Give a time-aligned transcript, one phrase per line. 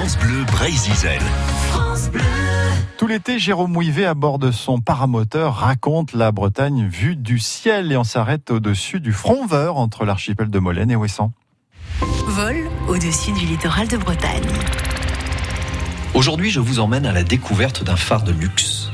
[0.00, 0.94] France Bleu Brésil.
[2.96, 7.92] Tout l'été, Jérôme Ouivet, à bord de son paramoteur, raconte la Bretagne vue du ciel
[7.92, 11.32] et on s'arrête au-dessus du Fromveur entre l'archipel de Molène et Ouessant.
[12.00, 14.48] Vol au-dessus du littoral de Bretagne.
[16.14, 18.88] Aujourd'hui, je vous emmène à la découverte d'un phare de luxe.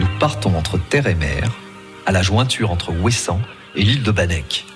[0.00, 1.48] Nous partons entre terre et mer,
[2.06, 3.38] à la jointure entre Ouessant
[3.76, 4.66] et l'île de Banec,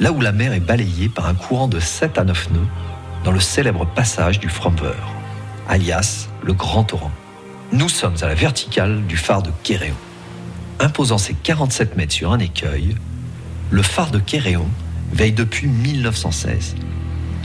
[0.00, 2.68] là où la mer est balayée par un courant de 7 à 9 nœuds
[3.32, 5.14] le célèbre passage du Fromveur,
[5.68, 7.10] alias le Grand Torrent.
[7.72, 9.94] Nous sommes à la verticale du phare de Kéréon.
[10.80, 12.96] Imposant ses 47 mètres sur un écueil,
[13.70, 14.66] le phare de Kéréon
[15.12, 16.76] veille depuis 1916.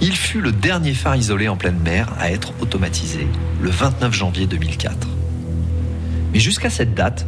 [0.00, 3.26] Il fut le dernier phare isolé en pleine mer à être automatisé
[3.60, 5.08] le 29 janvier 2004.
[6.32, 7.26] Mais jusqu'à cette date,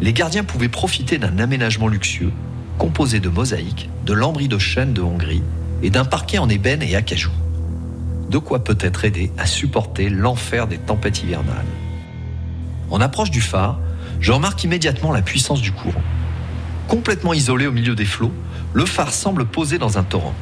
[0.00, 2.32] les gardiens pouvaient profiter d'un aménagement luxueux
[2.78, 5.42] composé de mosaïques, de lambris de chêne de Hongrie
[5.82, 7.30] et d'un parquet en ébène et acajou.
[8.30, 11.66] De quoi peut-être aider à supporter l'enfer des tempêtes hivernales.
[12.88, 13.80] En approche du phare,
[14.20, 16.02] je remarque immédiatement la puissance du courant.
[16.86, 18.32] Complètement isolé au milieu des flots,
[18.72, 20.34] le phare semble posé dans un torrent.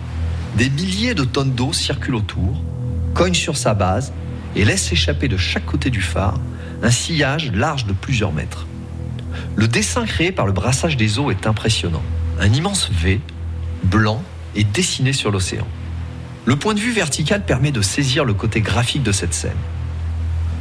[0.56, 2.62] Des milliers de tonnes d'eau circulent autour,
[3.14, 4.12] cognent sur sa base
[4.54, 6.38] et laissent échapper de chaque côté du phare
[6.82, 8.66] un sillage large de plusieurs mètres.
[9.56, 12.02] Le dessin créé par le brassage des eaux est impressionnant.
[12.38, 13.20] Un immense V,
[13.82, 14.22] blanc,
[14.54, 15.66] est dessiné sur l'océan.
[16.48, 19.58] Le point de vue vertical permet de saisir le côté graphique de cette scène.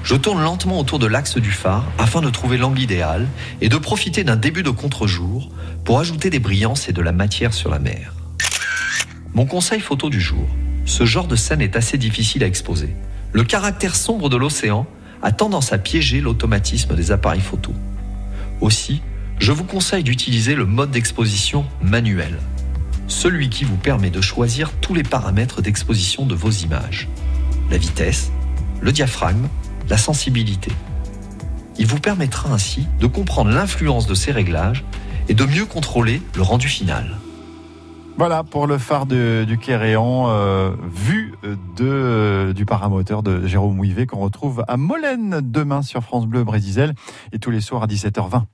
[0.03, 3.25] Je tourne lentement autour de l'axe du phare afin de trouver l'angle idéal
[3.61, 5.49] et de profiter d'un début de contre-jour
[5.85, 8.11] pour ajouter des brillances et de la matière sur la mer.
[9.33, 10.45] Mon conseil photo du jour.
[10.83, 12.93] Ce genre de scène est assez difficile à exposer.
[13.31, 14.85] Le caractère sombre de l'océan
[15.21, 17.71] a tendance à piéger l'automatisme des appareils photo.
[18.59, 19.01] Aussi,
[19.39, 22.39] je vous conseille d'utiliser le mode d'exposition manuel,
[23.07, 27.07] celui qui vous permet de choisir tous les paramètres d'exposition de vos images.
[27.71, 28.31] La vitesse,
[28.81, 29.47] le diaphragme,
[29.89, 30.71] la sensibilité.
[31.79, 34.83] Il vous permettra ainsi de comprendre l'influence de ces réglages
[35.29, 37.17] et de mieux contrôler le rendu final.
[38.17, 41.35] Voilà pour le phare du Kéréan, euh, vue
[41.75, 46.95] de, du paramoteur de Jérôme Ouivet qu'on retrouve à Molène demain sur France Bleu Brésil
[47.31, 48.45] et tous les soirs à 17h20.